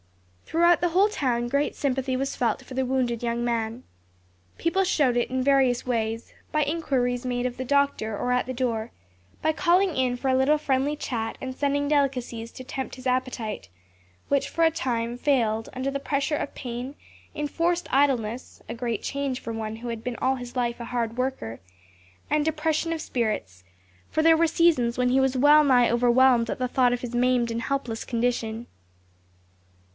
'"Throughout 0.51 0.81
the 0.81 0.89
whole 0.89 1.07
town 1.07 1.47
great 1.47 1.75
sympathy 1.77 2.17
was 2.17 2.35
felt 2.35 2.63
for 2.65 2.73
the 2.73 2.85
wounded 2.85 3.23
young 3.23 3.45
man. 3.45 3.83
People 4.57 4.83
showed 4.83 5.15
it 5.15 5.29
in 5.29 5.43
various 5.43 5.85
ways; 5.85 6.33
by 6.51 6.63
inquiries 6.65 7.25
made 7.25 7.45
of 7.45 7.55
the 7.55 7.63
doctor 7.63 8.17
or 8.17 8.31
at 8.33 8.47
the 8.47 8.53
door, 8.53 8.91
by 9.41 9.53
calling 9.53 9.95
in 9.95 10.17
for 10.17 10.27
a 10.27 10.35
little 10.35 10.57
friendly 10.57 10.95
chat 10.97 11.37
and 11.39 11.55
sending 11.55 11.87
delicacies 11.87 12.51
to 12.53 12.63
tempt 12.65 12.95
his 12.95 13.07
appetite; 13.07 13.69
which 14.27 14.49
for 14.49 14.65
a 14.65 14.71
time 14.71 15.17
failed 15.17 15.69
under 15.71 15.91
the 15.91 16.01
pressure 16.01 16.35
of 16.35 16.55
pain, 16.55 16.95
enforced 17.33 17.87
idleness 17.93 18.61
(a 18.67 18.73
great 18.73 19.03
change 19.03 19.39
for 19.39 19.53
one 19.53 19.77
who 19.77 19.87
had 19.87 20.03
been 20.03 20.17
all 20.17 20.35
his 20.35 20.55
life 20.57 20.79
a 20.81 20.85
hard 20.85 21.15
worker) 21.15 21.61
and 22.29 22.43
depression 22.43 22.91
of 22.91 22.99
spirits; 23.01 23.63
for 24.09 24.21
there 24.23 24.35
were 24.35 24.47
seasons 24.47 24.97
when 24.97 25.09
he 25.09 25.19
was 25.19 25.37
well 25.37 25.63
nigh 25.63 25.89
overwhelmed 25.89 26.49
at 26.49 26.57
the 26.59 26.67
thought 26.67 26.91
of 26.91 27.01
his 27.01 27.15
maimed 27.15 27.51
and 27.51 27.61
helpless 27.61 28.03
condition. 28.03 28.65